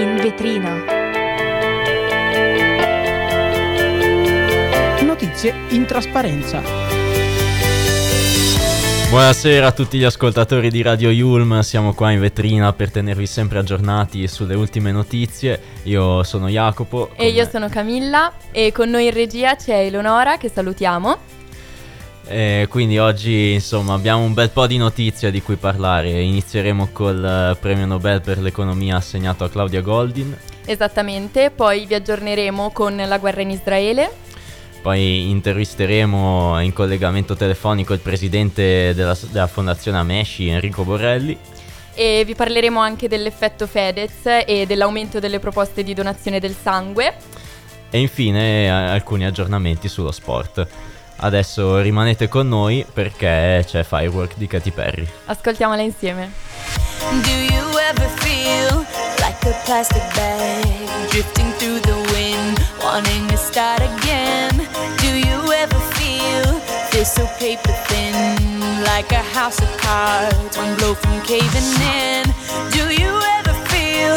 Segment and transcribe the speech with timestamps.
[0.00, 0.84] in vetrina.
[5.02, 6.62] Notizie in trasparenza.
[9.10, 13.58] Buonasera a tutti gli ascoltatori di Radio Yulm, siamo qua in vetrina per tenervi sempre
[13.58, 15.60] aggiornati sulle ultime notizie.
[15.84, 17.10] Io sono Jacopo.
[17.16, 21.37] E io sono Camilla e con noi in regia c'è Eleonora che salutiamo.
[22.30, 26.10] E quindi oggi insomma abbiamo un bel po' di notizie di cui parlare.
[26.20, 30.36] Inizieremo col eh, premio Nobel per l'economia assegnato a Claudia Goldin.
[30.66, 34.10] Esattamente, poi vi aggiorneremo con la guerra in Israele.
[34.82, 41.36] Poi intervisteremo in collegamento telefonico il presidente della, della fondazione Amesci, Enrico Borrelli.
[41.94, 47.14] E vi parleremo anche dell'effetto Fedez e dell'aumento delle proposte di donazione del sangue.
[47.90, 50.66] E infine alcuni aggiornamenti sullo sport.
[51.20, 55.08] Adesso rimanete con noi perché c'è Firework di Katy Perry.
[55.26, 56.30] Ascoltiamola insieme.
[57.22, 58.86] Do you ever feel
[59.18, 60.64] like a plastic bag
[61.10, 64.66] drifting through the wind, wanting to start again?
[64.98, 70.94] Do you ever feel this so paper thin, like a house of cards, one blow
[70.94, 72.32] from caving in?
[72.70, 74.16] Do you ever feel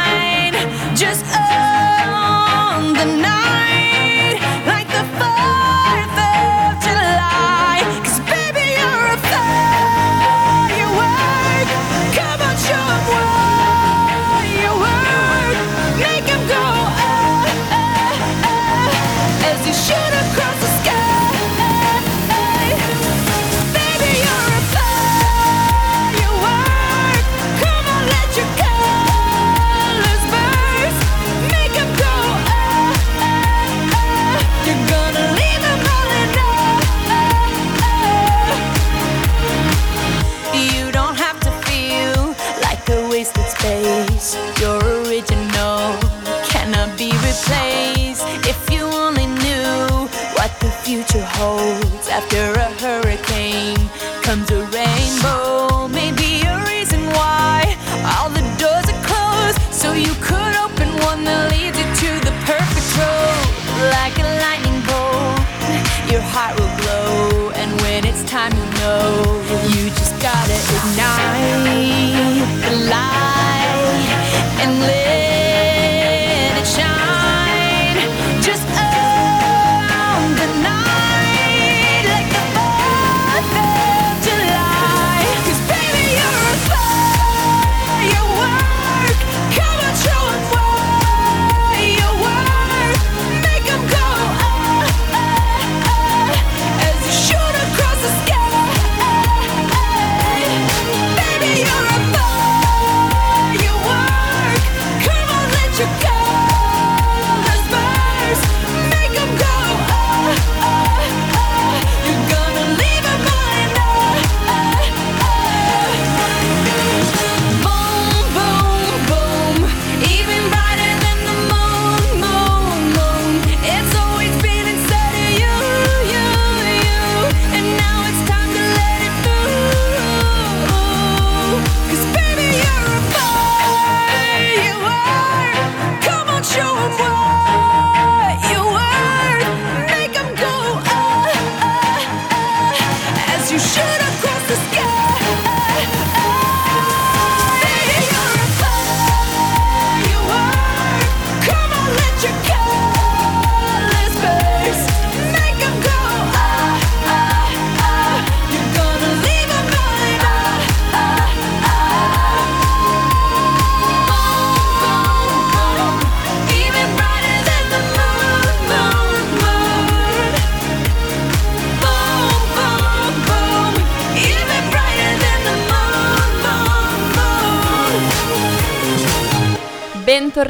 [68.31, 69.43] Time, you know.
[69.75, 71.59] You just gotta ignite
[72.63, 74.07] the light
[74.61, 75.00] and let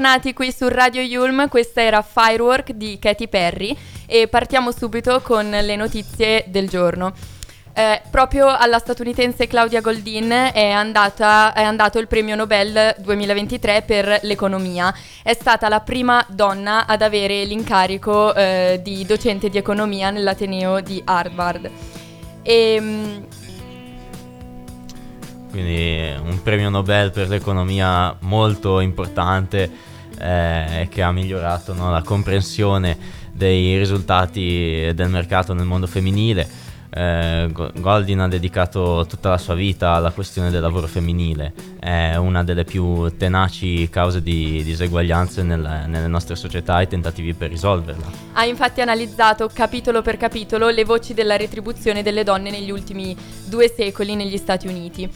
[0.02, 3.78] Bentornati qui su Radio Yulm, questa era Firework di Katy Perry
[4.08, 7.14] e partiamo subito con le notizie del giorno.
[7.72, 14.22] Eh, proprio alla statunitense Claudia Goldin è, andata- è andato il premio Nobel 2023 per
[14.24, 14.92] l'economia.
[15.22, 21.00] È stata la prima donna ad avere l'incarico eh, di docente di economia nell'Ateneo di
[21.06, 21.70] Harvard.
[22.42, 23.24] E, mm,
[25.52, 29.90] quindi un premio Nobel per l'economia molto importante
[30.22, 32.98] eh, che ha migliorato no, la comprensione
[33.32, 36.70] dei risultati del mercato nel mondo femminile.
[36.94, 42.44] Eh, Goldin ha dedicato tutta la sua vita alla questione del lavoro femminile, è una
[42.44, 48.12] delle più tenaci cause di diseguaglianze nel, nelle nostre società e tentativi per risolverla.
[48.34, 53.16] Ha infatti analizzato capitolo per capitolo le voci della retribuzione delle donne negli ultimi
[53.46, 55.10] due secoli negli Stati Uniti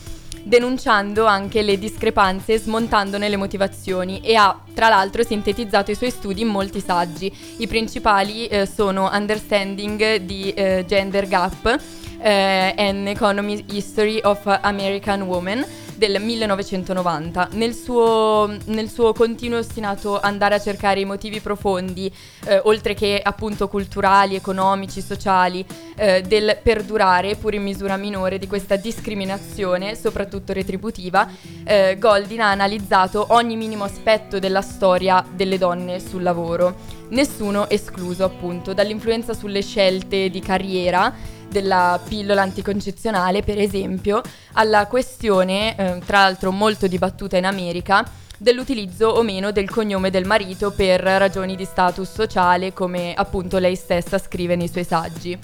[0.45, 6.11] denunciando anche le discrepanze e smontandone le motivazioni e ha tra l'altro sintetizzato i suoi
[6.11, 7.35] studi in molti saggi.
[7.57, 11.79] I principali eh, sono Understanding di eh, Gender Gap
[12.19, 15.65] eh, and Economy History of American Women
[15.95, 17.49] del 1990.
[17.53, 22.11] Nel suo, nel suo continuo ostinato andare a cercare i motivi profondi,
[22.45, 25.65] eh, oltre che appunto culturali, economici, sociali,
[25.95, 31.29] eh, del perdurare, pur in misura minore, di questa discriminazione, soprattutto retributiva,
[31.63, 36.75] eh, Goldin ha analizzato ogni minimo aspetto della storia delle donne sul lavoro.
[37.09, 41.13] Nessuno escluso appunto dall'influenza sulle scelte di carriera
[41.61, 44.21] della pillola anticoncezionale, per esempio,
[44.53, 48.03] alla questione, eh, tra l'altro molto dibattuta in America,
[48.37, 53.75] dell'utilizzo o meno del cognome del marito per ragioni di status sociale, come appunto lei
[53.77, 55.39] stessa scrive nei suoi saggi.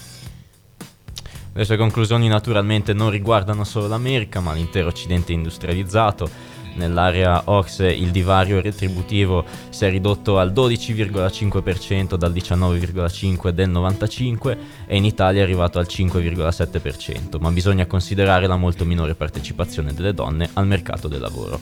[1.54, 6.30] Le sue conclusioni naturalmente non riguardano solo l'America, ma l'intero occidente industrializzato
[6.74, 14.96] Nell'area OXE il divario retributivo si è ridotto al 12,5% dal 19,5% del 95 e
[14.96, 20.50] in Italia è arrivato al 5,7%, ma bisogna considerare la molto minore partecipazione delle donne
[20.54, 21.60] al mercato del lavoro.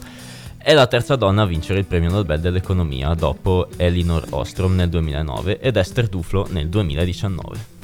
[0.61, 5.59] È la terza donna a vincere il premio Nobel dell'economia dopo Elinor Ostrom nel 2009
[5.59, 7.77] ed Esther Duflo nel 2019.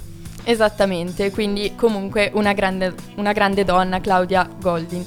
[0.44, 5.04] Esattamente, quindi comunque una grande, una grande donna, Claudia Goldin.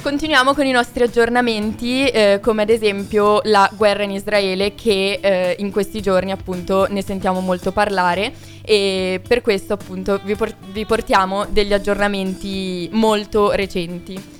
[0.00, 5.56] Continuiamo con i nostri aggiornamenti, eh, come ad esempio la guerra in Israele che eh,
[5.58, 8.32] in questi giorni appunto ne sentiamo molto parlare.
[8.62, 14.36] E per questo appunto vi, por- vi portiamo degli aggiornamenti molto recenti.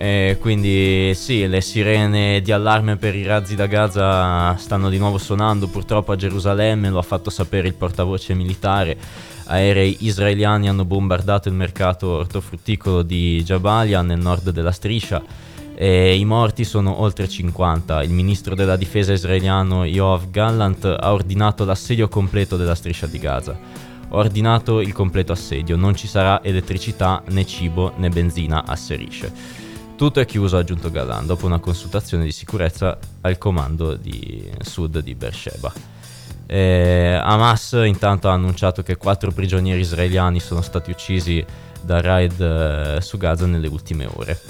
[0.00, 5.18] E quindi sì, le sirene di allarme per i razzi da Gaza stanno di nuovo
[5.18, 5.66] suonando.
[5.66, 8.96] Purtroppo a Gerusalemme, lo ha fatto sapere il portavoce militare
[9.48, 15.22] aerei israeliani hanno bombardato il mercato ortofrutticolo di Jabalia nel nord della striscia
[15.74, 18.02] e i morti sono oltre 50.
[18.02, 23.56] Il ministro della difesa israeliano Yoav Gallant ha ordinato l'assedio completo della striscia di Gaza.
[24.10, 29.32] Ho ordinato il completo assedio, non ci sarà elettricità né cibo né benzina, asserisce.
[29.96, 35.00] Tutto è chiuso, ha aggiunto Gallant, dopo una consultazione di sicurezza al comando di sud
[35.00, 35.97] di Beersheba.
[36.50, 41.44] Eh, Hamas intanto ha annunciato che quattro prigionieri israeliani sono stati uccisi
[41.82, 44.40] da raid eh, su Gaza nelle ultime ore.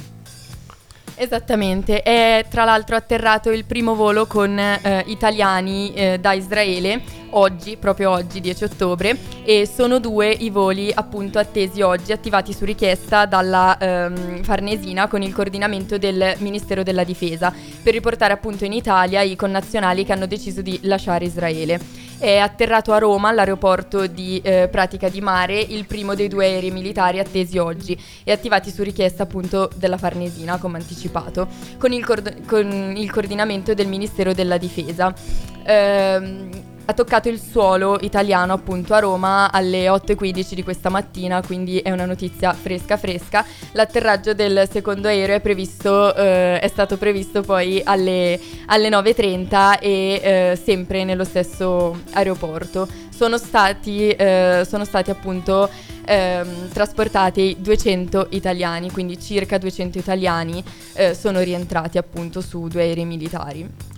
[1.20, 7.76] Esattamente, è tra l'altro atterrato il primo volo con eh, italiani eh, da Israele oggi,
[7.76, 13.26] proprio oggi 10 ottobre e sono due i voli appunto attesi oggi, attivati su richiesta
[13.26, 19.20] dalla ehm, Farnesina con il coordinamento del Ministero della Difesa per riportare appunto in Italia
[19.20, 22.07] i connazionali che hanno deciso di lasciare Israele.
[22.18, 26.72] È atterrato a Roma all'aeroporto di eh, Pratica di Mare il primo dei due aerei
[26.72, 31.46] militari attesi oggi e attivati su richiesta appunto della Farnesina come anticipato
[31.78, 35.14] con il, cord- con il coordinamento del Ministero della Difesa.
[35.62, 41.80] Ehm, ha toccato il suolo italiano appunto a Roma alle 8.15 di questa mattina, quindi
[41.80, 43.44] è una notizia fresca fresca.
[43.72, 49.90] L'atterraggio del secondo aereo è, previsto, eh, è stato previsto poi alle, alle 9.30 e
[50.22, 52.88] eh, sempre nello stesso aeroporto.
[53.14, 55.68] Sono stati, eh, sono stati appunto
[56.06, 60.64] ehm, trasportati 200 italiani, quindi circa 200 italiani
[60.94, 63.96] eh, sono rientrati appunto su due aerei militari.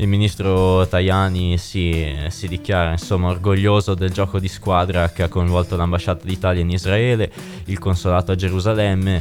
[0.00, 5.74] Il ministro Tajani si, si, dichiara insomma orgoglioso del gioco di squadra che ha coinvolto
[5.74, 7.32] l'ambasciata d'Italia in Israele,
[7.64, 9.20] il consolato a Gerusalemme,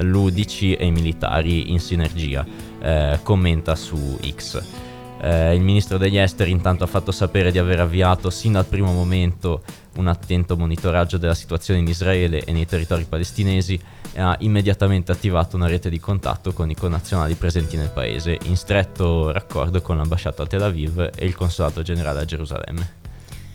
[0.00, 2.44] l'UDC e i militari in sinergia.
[2.78, 4.87] Eh, commenta su X.
[5.20, 8.92] Eh, il ministro degli esteri intanto ha fatto sapere di aver avviato sin dal primo
[8.92, 9.62] momento
[9.96, 13.78] un attento monitoraggio della situazione in Israele e nei territori palestinesi
[14.12, 18.56] e ha immediatamente attivato una rete di contatto con i connazionali presenti nel paese, in
[18.56, 23.06] stretto raccordo con l'ambasciata a Tel Aviv e il consolato generale a Gerusalemme.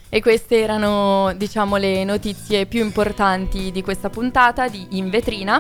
[0.09, 5.59] E queste erano, diciamo, le notizie più importanti di questa puntata di In Vetrina.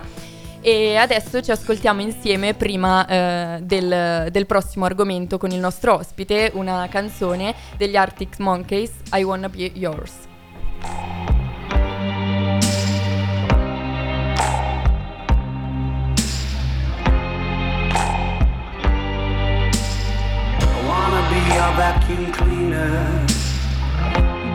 [0.65, 6.51] E adesso ci ascoltiamo insieme prima eh, del, del, prossimo argomento con il nostro ospite,
[6.53, 10.31] una canzone degli Arctic Monkeys, I Wanna Be Yours.
[21.63, 23.25] your vacuum cleaner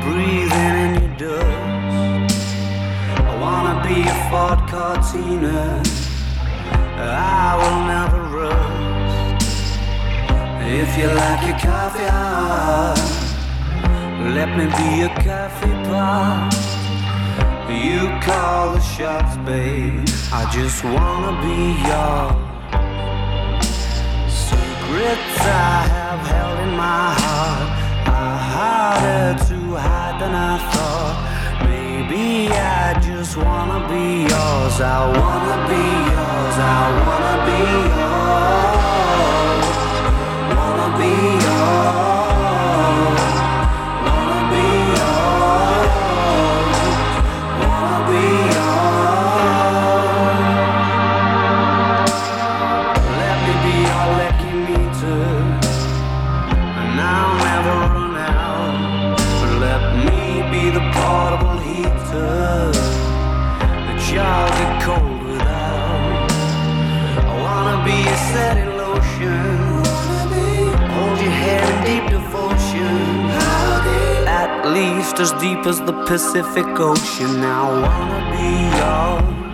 [0.03, 2.37] Breathing in your dust
[3.09, 5.98] I wanna be a Ford Cortina
[7.01, 9.79] I will never rust.
[10.81, 12.99] If you like your coffee hot,
[14.37, 16.55] let me be a coffee pot.
[17.69, 20.09] You call the shots, babe.
[20.33, 22.49] I just wanna be yours
[24.89, 27.69] secrets I have held in my heart
[28.09, 31.28] are harder to hide than I thought.
[32.21, 34.81] I just wanna be yours.
[34.81, 36.59] I wanna be yours.
[36.59, 37.61] I wanna be
[37.95, 39.77] yours.
[40.57, 41.13] Wanna be
[41.45, 42.08] yours.
[74.79, 77.43] Least as deep as the Pacific Ocean.
[77.43, 78.49] I wanna be
[78.79, 79.48] yours.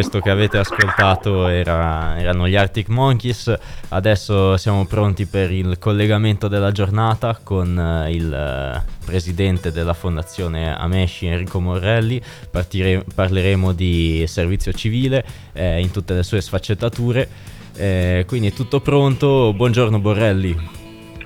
[0.00, 3.54] Questo che avete ascoltato era- erano gli Arctic Monkeys.
[3.90, 10.74] Adesso siamo pronti per il collegamento della giornata con eh, il eh, presidente della fondazione
[10.74, 12.18] Amesci, Enrico Morelli.
[12.50, 17.28] Partire- parleremo di servizio civile eh, in tutte le sue sfaccettature.
[17.76, 19.52] Eh, quindi è tutto pronto.
[19.52, 20.56] Buongiorno Borrelli.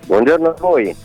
[0.05, 0.97] Buongiorno a voi.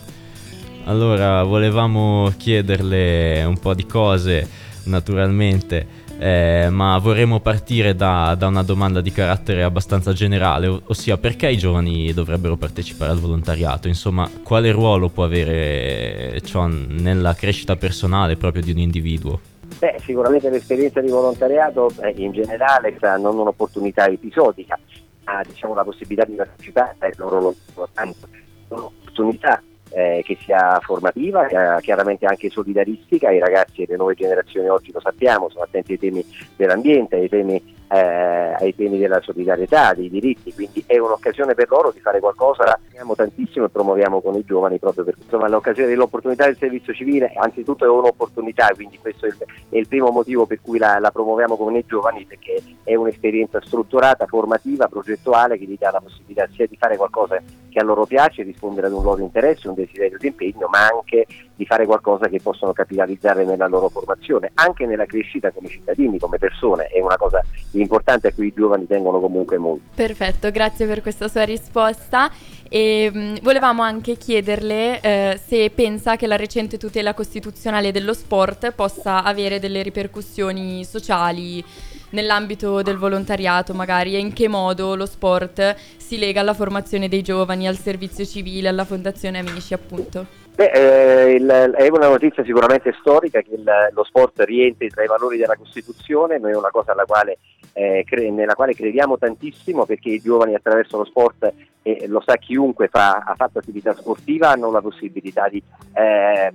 [0.86, 4.48] Allora, volevamo chiederle un po' di cose,
[4.86, 11.48] naturalmente, eh, ma vorremmo partire da, da una domanda di carattere abbastanza generale, ossia perché
[11.48, 13.88] i giovani dovrebbero partecipare al volontariato?
[13.88, 19.40] Insomma, quale ruolo può avere ciò nella crescita personale proprio di un individuo?
[19.78, 24.78] Beh, sicuramente l'esperienza di volontariato eh, in generale sarà non un'opportunità episodica,
[25.24, 28.26] ma diciamo la possibilità di partecipare è loro importante,
[28.68, 34.68] un'opportunità eh, che sia formativa, eh, chiaramente anche solidaristica, i ragazzi e le nuove generazioni
[34.68, 36.24] oggi lo sappiamo, sono attenti ai temi
[36.56, 41.90] dell'ambiente, ai temi, eh, ai temi della solidarietà, dei diritti, quindi è un'occasione per loro
[41.90, 46.44] di fare qualcosa, amiamo tantissimo e promuoviamo con i giovani proprio per insomma l'occasione dell'opportunità
[46.44, 49.36] del servizio civile, anzitutto è un'opportunità, quindi questo è il,
[49.70, 53.60] è il primo motivo per cui la, la promuoviamo con i giovani, perché è un'esperienza
[53.60, 58.06] strutturata, formativa, progettuale che gli dà la possibilità sia di fare qualcosa che a loro
[58.06, 61.26] piace, rispondere ad un loro interesse, un desiderio di impegno, ma anche
[61.60, 66.38] di fare qualcosa che possono capitalizzare nella loro formazione, anche nella crescita come cittadini, come
[66.38, 69.82] persone, è una cosa importante a cui i giovani tengono comunque molto.
[69.94, 72.30] Perfetto, grazie per questa sua risposta.
[72.66, 78.72] E mh, volevamo anche chiederle eh, se pensa che la recente tutela costituzionale dello sport
[78.72, 81.62] possa avere delle ripercussioni sociali
[82.10, 87.22] nell'ambito del volontariato magari e in che modo lo sport si lega alla formazione dei
[87.22, 90.40] giovani, al servizio civile, alla fondazione Amici appunto.
[90.60, 95.06] Beh, eh, il- è una notizia sicuramente storica che il- lo sport rientri tra i
[95.06, 97.38] valori della Costituzione, noi è una cosa quale,
[97.72, 101.50] eh, cre- nella quale crediamo tantissimo perché i giovani attraverso lo sport,
[101.80, 105.62] e lo sa chiunque fa- ha fatto attività sportiva, hanno la possibilità di
[105.94, 106.52] eh,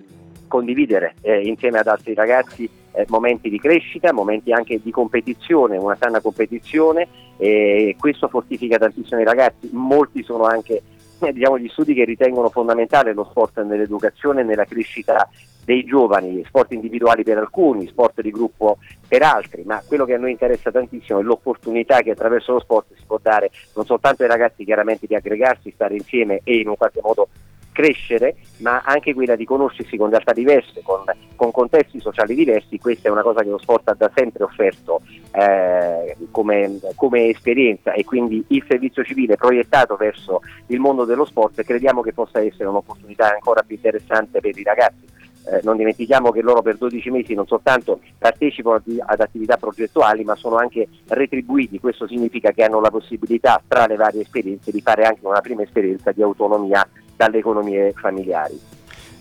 [0.47, 5.97] condividere eh, insieme ad altri ragazzi eh, momenti di crescita, momenti anche di competizione, una
[5.99, 7.07] sana competizione
[7.37, 10.83] e questo fortifica tantissimo i ragazzi, molti sono anche
[11.19, 15.29] eh, diciamo, gli studi che ritengono fondamentale lo sport nell'educazione e nella crescita
[15.63, 20.17] dei giovani, sport individuali per alcuni, sport di gruppo per altri, ma quello che a
[20.19, 24.29] noi interessa tantissimo è l'opportunità che attraverso lo sport si può dare non soltanto ai
[24.29, 27.27] ragazzi chiaramente di aggregarsi, stare insieme e in un qualche modo
[27.75, 31.03] crescere, ma anche quella di conoscersi con realtà diverse, con,
[31.35, 35.01] con, contesti sociali diversi, questa è una cosa che lo sport ha da sempre offerto
[35.31, 41.61] eh, come, come, esperienza e quindi il servizio civile proiettato verso il mondo dello sport
[41.63, 45.13] crediamo che possa essere un'opportunità ancora più interessante per i ragazzi.
[45.47, 50.35] Eh, non dimentichiamo che loro per 12 mesi non soltanto partecipano ad attività progettuali ma
[50.35, 55.03] sono anche retribuiti, questo significa che hanno la possibilità tra le varie esperienze di fare
[55.03, 58.59] anche una prima esperienza di autonomia dalle economie familiari.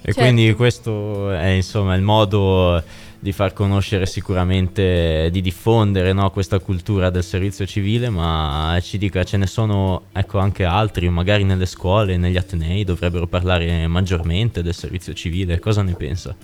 [0.06, 0.20] E certo.
[0.20, 2.82] quindi questo è insomma il modo
[3.24, 9.24] di far conoscere sicuramente, di diffondere no, questa cultura del servizio civile, ma ci dica
[9.24, 14.74] ce ne sono ecco, anche altri, magari nelle scuole, negli atenei dovrebbero parlare maggiormente del
[14.74, 16.36] servizio civile, cosa ne pensa?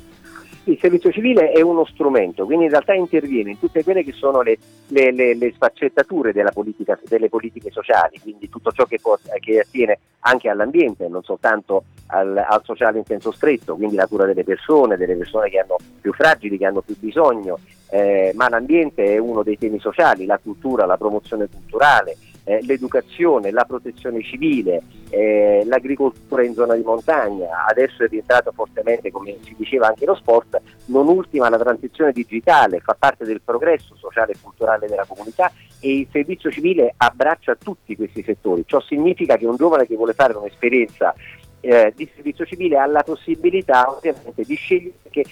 [0.65, 4.43] Il servizio civile è uno strumento, quindi in realtà interviene in tutte quelle che sono
[4.43, 8.99] le, le, le, le sfaccettature politica, delle politiche sociali, quindi tutto ciò che,
[9.41, 14.27] che attiene anche all'ambiente, non soltanto al, al, sociale in senso stretto, quindi la cura
[14.27, 17.59] delle persone, delle persone che hanno più fragili, che hanno più bisogno,
[17.91, 22.17] eh, ma l'ambiente è uno dei temi sociali, la cultura, la promozione culturale,
[22.51, 29.13] eh, l'educazione, la protezione civile, eh, l'agricoltura in zona di montagna, adesso è rientrato fortemente,
[29.13, 33.95] come si diceva, anche lo sport, non ultima la transizione digitale, fa parte del progresso
[33.95, 38.65] sociale e culturale della comunità e il servizio civile abbraccia tutti questi settori.
[38.67, 41.15] Ciò significa che un giovane che vuole fare un'esperienza
[41.61, 45.25] eh, di servizio civile ha la possibilità ovviamente di scegliere che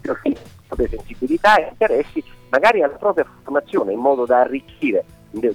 [0.00, 5.04] proprie sensibilità e interessi, magari alla propria formazione, in modo da arricchire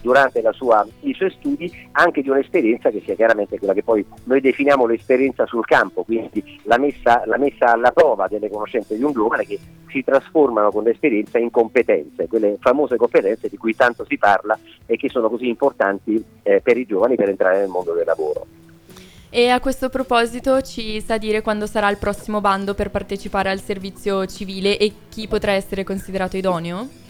[0.02, 4.42] durante sua, i suoi studi anche di un'esperienza che sia chiaramente quella che poi noi
[4.42, 9.12] definiamo l'esperienza sul campo, quindi la messa, la messa alla prova delle conoscenze di un
[9.12, 9.60] giovane che
[9.90, 14.98] si trasformano con l'esperienza in competenze, quelle famose competenze di cui tanto si parla e
[14.98, 18.46] che sono così importanti eh, per i giovani per entrare nel mondo del lavoro.
[19.30, 23.60] E a questo proposito ci sa dire quando sarà il prossimo bando per partecipare al
[23.60, 27.06] servizio civile e chi potrà essere considerato idoneo?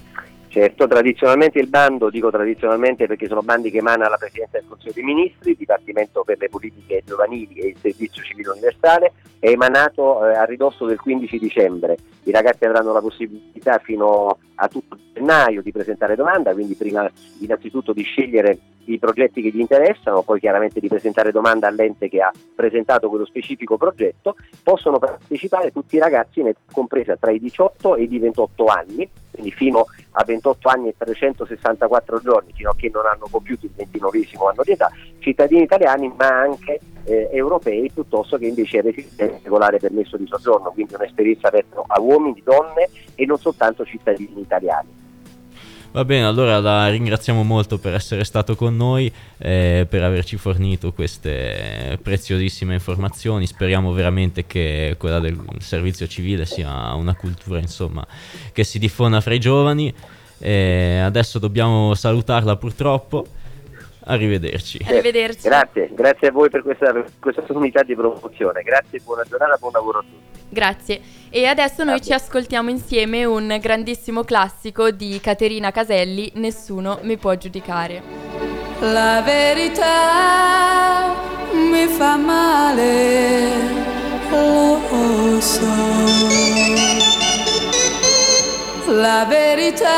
[0.58, 4.93] Certo, tradizionalmente il bando, dico tradizionalmente perché sono bandi che emana la Presidenza del Consiglio
[4.93, 10.28] dei Ministri, il Dipartimento per le Politiche Giovanili e il Servizio Civile Universale, è emanato
[10.28, 11.98] eh, a ridosso del 15 dicembre.
[12.24, 17.08] I ragazzi avranno la possibilità fino a tutto gennaio di presentare domanda, quindi prima
[17.39, 22.21] innanzitutto di scegliere i progetti che gli interessano, poi chiaramente di presentare domanda all'ente che
[22.21, 28.04] ha presentato quello specifico progetto, possono partecipare tutti i ragazzi compresa tra i 18 e
[28.04, 33.06] i 28 anni, quindi fino a 28 anni e 364 giorni, fino a che non
[33.06, 38.47] hanno compiuto il 29 anno di età, cittadini italiani ma anche eh, europei piuttosto che
[38.47, 43.86] invece residenti regolare permesso di soggiorno, quindi un'esperienza aperta a uomini, donne e non soltanto
[43.86, 45.06] cittadini italiani.
[45.97, 50.93] Va bene, allora la ringraziamo molto per essere stato con noi, eh, per averci fornito
[50.93, 53.47] queste preziosissime informazioni.
[53.47, 58.05] Speriamo veramente che quella del servizio civile sia una cultura insomma,
[58.51, 59.91] che si diffonda fra i giovani.
[60.38, 63.25] Eh, adesso dobbiamo salutarla purtroppo.
[64.08, 64.80] Arrivederci.
[64.88, 65.48] Arrivederci.
[65.48, 68.62] Grazie, grazie a voi per questa, per questa opportunità di promozione.
[68.63, 70.46] Grazie, buona giornata, buon lavoro a tutti.
[70.50, 71.02] Grazie.
[71.30, 77.36] E adesso noi ci ascoltiamo insieme un grandissimo classico di Caterina Caselli, Nessuno mi può
[77.36, 78.02] giudicare.
[78.80, 81.15] La verità
[81.52, 83.50] mi fa male,
[84.30, 85.65] lo so.
[88.89, 89.89] La verità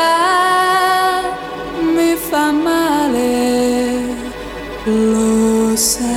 [1.80, 3.59] mi fa male,
[4.90, 6.08] lo sai.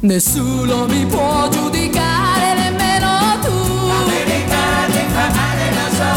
[0.00, 3.86] Nessuno mi può giudicare, nemmeno tu.
[3.86, 6.12] La verità ti fa male, lo so.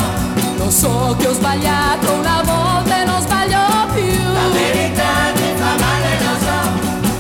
[0.64, 3.62] Lo so che ho sbagliato una volta e non sbaglio
[3.94, 4.34] più.
[4.34, 6.58] La verità ti fa male, lo so.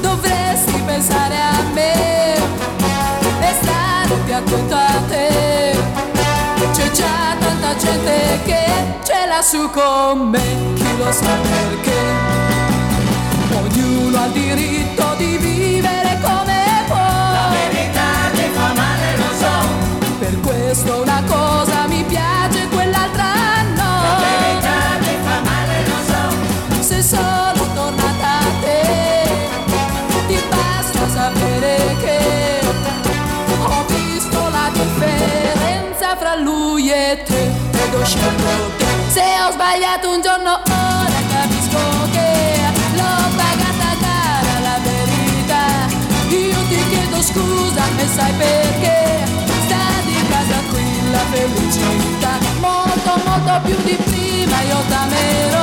[0.02, 5.24] Dovresti pensare a me e stare più attento a te.
[6.74, 8.65] C'è già tanta gente che
[9.36, 12.00] era su con me, chi lo sa perché.
[13.54, 16.96] Ognuno ha il diritto di vivere come può.
[16.96, 19.54] La verità ti fa male, lo so.
[20.20, 23.94] Per questo una cosa mi piace quell'altra no.
[24.08, 26.82] La verità ti fa male, lo so.
[26.82, 29.28] Se sono tornata a te,
[30.28, 32.60] ti basta sapere che
[33.60, 37.44] ho visto la differenza fra lui e te.
[37.44, 38.85] Ed ho scelto te.
[39.16, 41.80] Se ho sbagliato un giorno ora capisco
[42.12, 42.60] che
[42.96, 45.88] l'ho pagata cara la verità.
[46.36, 49.24] Io ti chiedo scusa e sai perché
[49.64, 52.40] sta di casa qui la felicità.
[52.60, 55.55] Molto molto più di prima io t'amerò.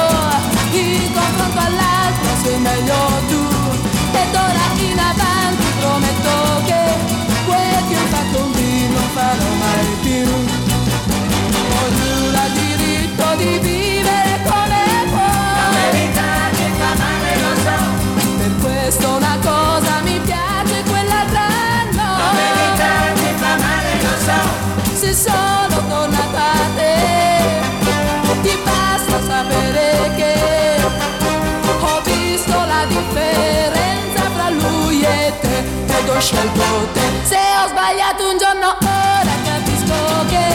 [33.02, 35.56] Differenza fra lui e te
[35.98, 36.62] ed ho scelto
[36.94, 37.00] te.
[37.24, 39.98] Se ho sbagliato un giorno ora capisco
[40.32, 40.48] che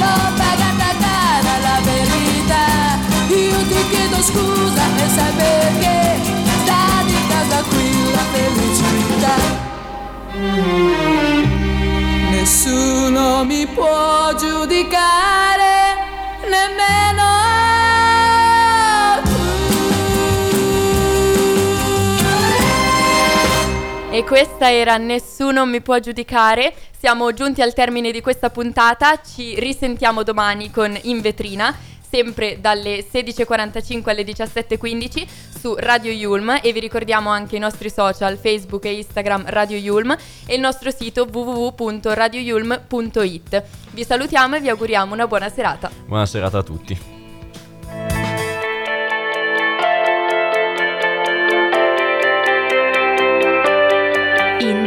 [0.00, 2.66] l'ho pagata cara la verità.
[3.28, 5.96] Io ti chiedo scusa e sai perché
[6.62, 9.36] sta di casa qui la felicità.
[12.30, 15.63] Nessuno mi può giudicare,
[24.14, 26.72] E questa era Nessuno mi può giudicare.
[26.96, 29.20] Siamo giunti al termine di questa puntata.
[29.20, 31.76] Ci risentiamo domani con In Vetrina,
[32.08, 35.26] sempre dalle 16.45 alle 17.15
[35.58, 36.60] su Radio Yulm.
[36.62, 40.92] E vi ricordiamo anche i nostri social Facebook e Instagram Radio Yulm e il nostro
[40.92, 43.62] sito www.radioyulm.it.
[43.90, 45.90] Vi salutiamo e vi auguriamo una buona serata.
[46.06, 47.13] Buona serata a tutti.